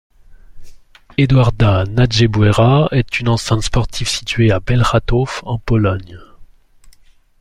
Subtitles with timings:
[1.19, 6.19] Edwarda Najgebauera est une enceinte sportive située à Bełchatów en Pologne.